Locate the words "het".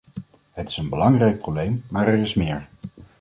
0.51-0.69